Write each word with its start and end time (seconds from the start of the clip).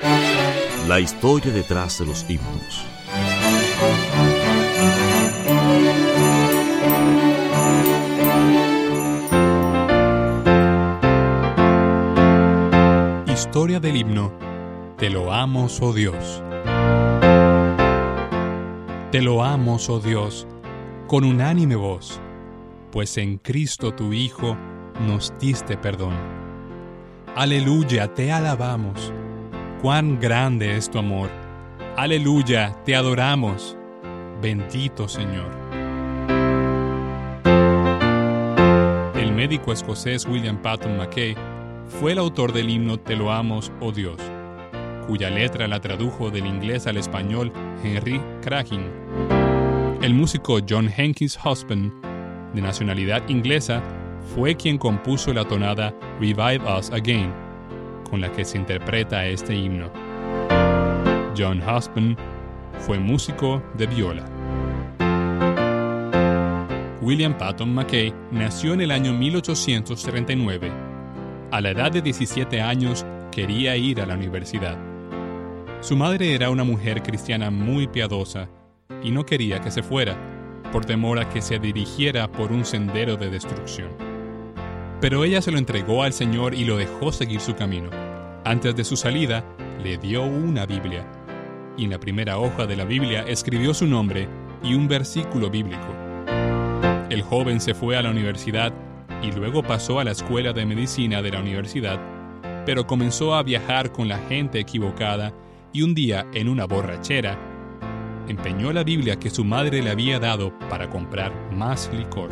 La 0.00 1.00
historia 1.00 1.52
detrás 1.52 1.98
de 1.98 2.06
los 2.06 2.24
himnos. 2.28 2.84
Historia 13.26 13.80
del 13.80 13.96
himno 13.96 14.32
Te 14.96 15.10
lo 15.10 15.32
amo, 15.32 15.68
oh 15.80 15.92
Dios. 15.92 16.42
Te 19.10 19.22
lo 19.22 19.42
amo, 19.42 19.78
oh 19.88 20.00
Dios, 20.00 20.46
con 21.06 21.24
unánime 21.24 21.76
voz, 21.76 22.20
pues 22.92 23.16
en 23.16 23.38
Cristo 23.38 23.94
tu 23.94 24.12
Hijo 24.12 24.56
nos 25.06 25.32
diste 25.40 25.76
perdón. 25.76 26.14
Aleluya, 27.34 28.12
te 28.14 28.32
alabamos 28.32 29.12
cuán 29.80 30.18
grande 30.18 30.76
es 30.76 30.90
tu 30.90 30.98
amor. 30.98 31.30
Aleluya, 31.96 32.74
te 32.84 32.96
adoramos. 32.96 33.76
Bendito 34.42 35.08
Señor. 35.08 35.50
El 39.14 39.32
médico 39.32 39.72
escocés 39.72 40.26
William 40.26 40.60
Patton 40.60 40.96
McKay 40.96 41.36
fue 41.86 42.12
el 42.12 42.18
autor 42.18 42.52
del 42.52 42.70
himno 42.70 42.98
Te 42.98 43.16
lo 43.16 43.32
amos, 43.32 43.72
oh 43.80 43.92
Dios, 43.92 44.20
cuya 45.06 45.30
letra 45.30 45.66
la 45.66 45.80
tradujo 45.80 46.30
del 46.30 46.46
inglés 46.46 46.86
al 46.86 46.96
español 46.96 47.52
Henry 47.82 48.20
Cragin. 48.42 48.84
El 50.02 50.14
músico 50.14 50.58
John 50.68 50.88
Henkins 50.94 51.38
Husband, 51.44 51.92
de 52.54 52.62
nacionalidad 52.62 53.28
inglesa, 53.28 53.82
fue 54.34 54.54
quien 54.54 54.78
compuso 54.78 55.32
la 55.32 55.44
tonada 55.44 55.94
Revive 56.20 56.60
Us 56.78 56.90
Again 56.90 57.47
con 58.08 58.20
la 58.20 58.32
que 58.32 58.44
se 58.44 58.58
interpreta 58.58 59.26
este 59.26 59.54
himno. 59.54 59.90
John 61.36 61.62
Husband 61.62 62.16
fue 62.80 62.98
músico 62.98 63.62
de 63.74 63.86
viola. 63.86 64.24
William 67.00 67.38
Patton 67.38 67.74
McKay 67.74 68.12
nació 68.32 68.74
en 68.74 68.80
el 68.80 68.90
año 68.90 69.12
1839. 69.12 70.70
A 71.50 71.60
la 71.60 71.70
edad 71.70 71.90
de 71.90 72.02
17 72.02 72.60
años 72.60 73.06
quería 73.30 73.76
ir 73.76 74.00
a 74.00 74.06
la 74.06 74.14
universidad. 74.14 74.76
Su 75.80 75.96
madre 75.96 76.34
era 76.34 76.50
una 76.50 76.64
mujer 76.64 77.02
cristiana 77.02 77.50
muy 77.50 77.86
piadosa 77.86 78.50
y 79.02 79.10
no 79.10 79.24
quería 79.24 79.60
que 79.60 79.70
se 79.70 79.82
fuera, 79.82 80.16
por 80.72 80.84
temor 80.84 81.18
a 81.18 81.28
que 81.28 81.40
se 81.40 81.58
dirigiera 81.58 82.30
por 82.30 82.52
un 82.52 82.64
sendero 82.64 83.16
de 83.16 83.30
destrucción. 83.30 83.88
Pero 85.00 85.24
ella 85.24 85.40
se 85.40 85.52
lo 85.52 85.58
entregó 85.58 86.02
al 86.02 86.12
Señor 86.12 86.54
y 86.54 86.64
lo 86.64 86.76
dejó 86.76 87.12
seguir 87.12 87.40
su 87.40 87.54
camino. 87.54 88.07
Antes 88.44 88.74
de 88.76 88.84
su 88.84 88.96
salida, 88.96 89.44
le 89.82 89.98
dio 89.98 90.24
una 90.24 90.66
Biblia. 90.66 91.06
Y 91.76 91.84
en 91.84 91.90
la 91.90 92.00
primera 92.00 92.38
hoja 92.38 92.66
de 92.66 92.76
la 92.76 92.84
Biblia 92.84 93.24
escribió 93.26 93.74
su 93.74 93.86
nombre 93.86 94.28
y 94.62 94.74
un 94.74 94.88
versículo 94.88 95.50
bíblico. 95.50 95.86
El 97.10 97.22
joven 97.22 97.60
se 97.60 97.74
fue 97.74 97.96
a 97.96 98.02
la 98.02 98.10
universidad 98.10 98.72
y 99.22 99.32
luego 99.32 99.62
pasó 99.62 100.00
a 100.00 100.04
la 100.04 100.12
escuela 100.12 100.52
de 100.52 100.66
medicina 100.66 101.22
de 101.22 101.30
la 101.30 101.40
universidad, 101.40 102.00
pero 102.64 102.86
comenzó 102.86 103.34
a 103.34 103.42
viajar 103.42 103.92
con 103.92 104.08
la 104.08 104.18
gente 104.18 104.58
equivocada 104.58 105.32
y 105.72 105.82
un 105.82 105.94
día, 105.94 106.26
en 106.32 106.48
una 106.48 106.66
borrachera, 106.66 107.38
empeñó 108.28 108.72
la 108.72 108.84
Biblia 108.84 109.18
que 109.18 109.30
su 109.30 109.44
madre 109.44 109.82
le 109.82 109.90
había 109.90 110.18
dado 110.18 110.52
para 110.70 110.88
comprar 110.88 111.32
más 111.52 111.90
licor. 111.92 112.30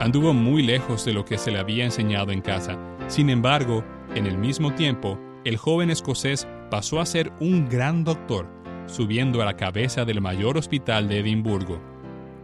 Anduvo 0.00 0.34
muy 0.34 0.62
lejos 0.62 1.04
de 1.04 1.12
lo 1.12 1.24
que 1.24 1.38
se 1.38 1.50
le 1.50 1.58
había 1.58 1.84
enseñado 1.84 2.32
en 2.32 2.40
casa. 2.40 2.76
Sin 3.08 3.30
embargo, 3.30 3.84
en 4.14 4.26
el 4.26 4.36
mismo 4.36 4.74
tiempo, 4.74 5.18
el 5.44 5.56
joven 5.56 5.90
escocés 5.90 6.46
pasó 6.70 7.00
a 7.00 7.06
ser 7.06 7.32
un 7.40 7.68
gran 7.68 8.04
doctor, 8.04 8.46
subiendo 8.86 9.40
a 9.40 9.46
la 9.46 9.56
cabeza 9.56 10.04
del 10.04 10.20
mayor 10.20 10.58
hospital 10.58 11.08
de 11.08 11.20
Edimburgo. 11.20 11.80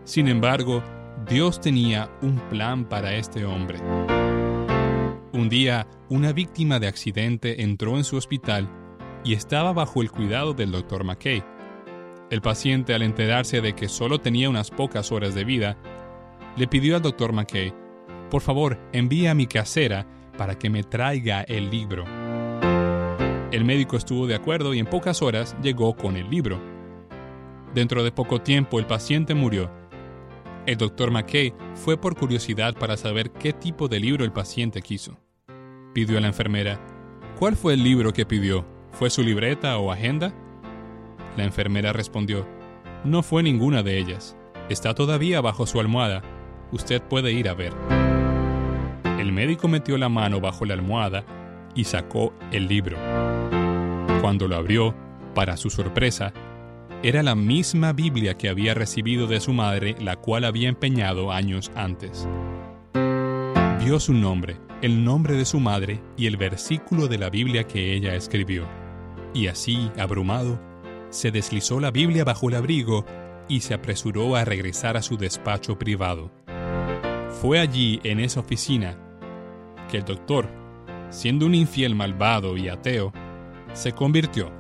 Sin 0.04 0.28
embargo, 0.28 0.82
Dios 1.28 1.60
tenía 1.60 2.10
un 2.22 2.36
plan 2.48 2.86
para 2.86 3.14
este 3.14 3.44
hombre. 3.44 3.78
Un 5.32 5.48
día, 5.50 5.86
una 6.08 6.32
víctima 6.32 6.80
de 6.80 6.88
accidente 6.88 7.62
entró 7.62 7.98
en 7.98 8.04
su 8.04 8.16
hospital 8.16 8.70
y 9.22 9.34
estaba 9.34 9.74
bajo 9.74 10.00
el 10.00 10.10
cuidado 10.10 10.54
del 10.54 10.72
doctor 10.72 11.04
McKay. 11.04 11.44
El 12.30 12.40
paciente, 12.40 12.94
al 12.94 13.02
enterarse 13.02 13.60
de 13.60 13.74
que 13.74 13.88
solo 13.88 14.20
tenía 14.20 14.48
unas 14.48 14.70
pocas 14.70 15.12
horas 15.12 15.34
de 15.34 15.44
vida, 15.44 15.76
le 16.56 16.66
pidió 16.66 16.96
al 16.96 17.02
doctor 17.02 17.32
McKay, 17.32 17.74
por 18.30 18.42
favor, 18.42 18.78
envíe 18.92 19.26
a 19.26 19.34
mi 19.34 19.46
casera 19.46 20.06
para 20.38 20.58
que 20.58 20.70
me 20.70 20.82
traiga 20.82 21.42
el 21.42 21.68
libro. 21.68 22.06
El 23.52 23.66
médico 23.66 23.98
estuvo 23.98 24.26
de 24.26 24.34
acuerdo 24.34 24.72
y 24.72 24.78
en 24.78 24.86
pocas 24.86 25.20
horas 25.20 25.54
llegó 25.62 25.94
con 25.94 26.16
el 26.16 26.30
libro. 26.30 26.58
Dentro 27.74 28.02
de 28.02 28.10
poco 28.10 28.40
tiempo 28.40 28.78
el 28.78 28.86
paciente 28.86 29.34
murió. 29.34 29.70
El 30.64 30.78
doctor 30.78 31.10
McKay 31.10 31.52
fue 31.74 31.98
por 31.98 32.16
curiosidad 32.16 32.74
para 32.74 32.96
saber 32.96 33.30
qué 33.32 33.52
tipo 33.52 33.88
de 33.88 34.00
libro 34.00 34.24
el 34.24 34.32
paciente 34.32 34.80
quiso. 34.80 35.18
Pidió 35.92 36.16
a 36.16 36.22
la 36.22 36.28
enfermera, 36.28 36.80
¿cuál 37.38 37.54
fue 37.54 37.74
el 37.74 37.84
libro 37.84 38.14
que 38.14 38.24
pidió? 38.24 38.66
¿Fue 38.92 39.10
su 39.10 39.22
libreta 39.22 39.76
o 39.76 39.92
agenda? 39.92 40.32
La 41.36 41.44
enfermera 41.44 41.92
respondió, 41.92 42.46
no 43.04 43.22
fue 43.22 43.42
ninguna 43.42 43.82
de 43.82 43.98
ellas. 43.98 44.36
Está 44.70 44.94
todavía 44.94 45.42
bajo 45.42 45.66
su 45.66 45.80
almohada 45.80 46.22
usted 46.72 47.02
puede 47.02 47.32
ir 47.32 47.48
a 47.48 47.54
ver. 47.54 48.07
El 49.18 49.32
médico 49.32 49.66
metió 49.66 49.98
la 49.98 50.08
mano 50.08 50.40
bajo 50.40 50.64
la 50.64 50.74
almohada 50.74 51.24
y 51.74 51.84
sacó 51.84 52.32
el 52.52 52.68
libro. 52.68 52.96
Cuando 54.20 54.46
lo 54.46 54.56
abrió, 54.56 54.94
para 55.34 55.56
su 55.56 55.70
sorpresa, 55.70 56.32
era 57.02 57.22
la 57.22 57.34
misma 57.34 57.92
Biblia 57.92 58.36
que 58.36 58.48
había 58.48 58.74
recibido 58.74 59.26
de 59.26 59.40
su 59.40 59.52
madre, 59.52 59.96
la 60.00 60.16
cual 60.16 60.44
había 60.44 60.68
empeñado 60.68 61.32
años 61.32 61.70
antes. 61.74 62.28
Vio 63.84 64.00
su 64.00 64.12
nombre, 64.14 64.56
el 64.82 65.04
nombre 65.04 65.34
de 65.34 65.44
su 65.44 65.60
madre 65.60 66.00
y 66.16 66.26
el 66.26 66.36
versículo 66.36 67.08
de 67.08 67.18
la 67.18 67.30
Biblia 67.30 67.64
que 67.64 67.94
ella 67.94 68.14
escribió. 68.14 68.66
Y 69.34 69.48
así, 69.48 69.90
abrumado, 69.98 70.60
se 71.10 71.30
deslizó 71.30 71.80
la 71.80 71.90
Biblia 71.90 72.24
bajo 72.24 72.48
el 72.48 72.56
abrigo 72.56 73.04
y 73.48 73.60
se 73.60 73.74
apresuró 73.74 74.36
a 74.36 74.44
regresar 74.44 74.96
a 74.96 75.02
su 75.02 75.16
despacho 75.16 75.78
privado. 75.78 76.30
Fue 77.40 77.60
allí, 77.60 78.00
en 78.02 78.20
esa 78.20 78.40
oficina, 78.40 78.98
que 79.88 79.98
el 79.98 80.04
doctor, 80.04 80.48
siendo 81.10 81.46
un 81.46 81.54
infiel 81.54 81.94
malvado 81.94 82.56
y 82.56 82.68
ateo, 82.68 83.12
se 83.72 83.92
convirtió, 83.92 84.52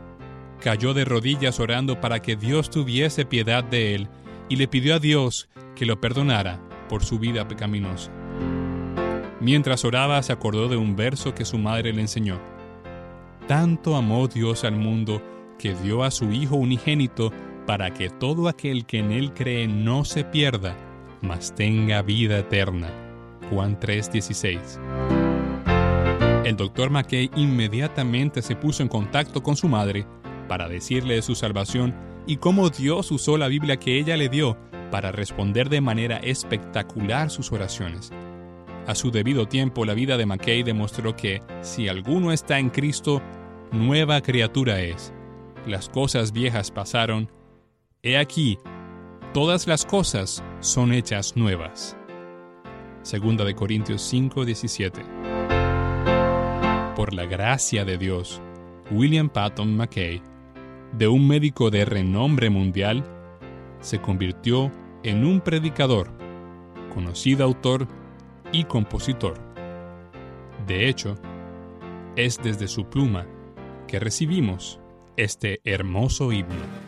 cayó 0.60 0.94
de 0.94 1.04
rodillas 1.04 1.60
orando 1.60 2.00
para 2.00 2.20
que 2.20 2.36
Dios 2.36 2.70
tuviese 2.70 3.24
piedad 3.24 3.62
de 3.62 3.94
él 3.94 4.08
y 4.48 4.56
le 4.56 4.68
pidió 4.68 4.96
a 4.96 4.98
Dios 4.98 5.48
que 5.76 5.86
lo 5.86 6.00
perdonara 6.00 6.60
por 6.88 7.04
su 7.04 7.18
vida 7.18 7.46
pecaminosa. 7.46 8.10
Mientras 9.40 9.84
oraba 9.84 10.22
se 10.22 10.32
acordó 10.32 10.68
de 10.68 10.76
un 10.76 10.96
verso 10.96 11.34
que 11.34 11.44
su 11.44 11.58
madre 11.58 11.92
le 11.92 12.00
enseñó. 12.00 12.40
Tanto 13.46 13.96
amó 13.96 14.26
Dios 14.26 14.64
al 14.64 14.76
mundo 14.76 15.22
que 15.58 15.74
dio 15.74 16.02
a 16.02 16.10
su 16.10 16.32
Hijo 16.32 16.56
unigénito 16.56 17.32
para 17.66 17.92
que 17.92 18.08
todo 18.10 18.48
aquel 18.48 18.84
que 18.86 18.98
en 18.98 19.12
él 19.12 19.32
cree 19.32 19.68
no 19.68 20.04
se 20.04 20.24
pierda, 20.24 20.76
mas 21.22 21.54
tenga 21.54 22.02
vida 22.02 22.38
eterna. 22.38 22.88
Juan 23.50 23.78
3:16. 23.78 25.17
El 26.44 26.56
doctor 26.56 26.90
McKay 26.90 27.30
inmediatamente 27.36 28.42
se 28.42 28.56
puso 28.56 28.82
en 28.82 28.88
contacto 28.88 29.42
con 29.42 29.56
su 29.56 29.68
madre 29.68 30.06
para 30.48 30.68
decirle 30.68 31.16
de 31.16 31.22
su 31.22 31.34
salvación 31.34 31.94
y 32.26 32.38
cómo 32.38 32.70
Dios 32.70 33.10
usó 33.10 33.36
la 33.36 33.48
Biblia 33.48 33.78
que 33.78 33.98
ella 33.98 34.16
le 34.16 34.28
dio 34.28 34.56
para 34.90 35.12
responder 35.12 35.68
de 35.68 35.80
manera 35.80 36.16
espectacular 36.18 37.30
sus 37.30 37.52
oraciones. 37.52 38.12
A 38.86 38.94
su 38.94 39.10
debido 39.10 39.46
tiempo, 39.46 39.84
la 39.84 39.92
vida 39.92 40.16
de 40.16 40.24
McKay 40.24 40.62
demostró 40.62 41.14
que, 41.14 41.42
si 41.60 41.88
alguno 41.88 42.32
está 42.32 42.58
en 42.58 42.70
Cristo, 42.70 43.20
nueva 43.70 44.22
criatura 44.22 44.80
es. 44.80 45.12
Las 45.66 45.90
cosas 45.90 46.32
viejas 46.32 46.70
pasaron. 46.70 47.30
He 48.02 48.16
aquí, 48.16 48.58
todas 49.34 49.66
las 49.66 49.84
cosas 49.84 50.42
son 50.60 50.94
hechas 50.94 51.36
nuevas. 51.36 51.98
Segunda 53.02 53.44
de 53.44 53.54
Corintios 53.54 54.00
5, 54.02 54.46
17. 54.46 55.17
Por 56.98 57.14
la 57.14 57.26
gracia 57.26 57.84
de 57.84 57.96
Dios, 57.96 58.42
William 58.90 59.28
Patton 59.28 59.76
McKay, 59.76 60.20
de 60.94 61.06
un 61.06 61.28
médico 61.28 61.70
de 61.70 61.84
renombre 61.84 62.50
mundial, 62.50 63.04
se 63.78 64.00
convirtió 64.00 64.72
en 65.04 65.24
un 65.24 65.40
predicador, 65.40 66.10
conocido 66.92 67.44
autor 67.44 67.86
y 68.50 68.64
compositor. 68.64 69.38
De 70.66 70.88
hecho, 70.88 71.14
es 72.16 72.40
desde 72.42 72.66
su 72.66 72.86
pluma 72.86 73.28
que 73.86 74.00
recibimos 74.00 74.80
este 75.16 75.60
hermoso 75.62 76.32
himno. 76.32 76.87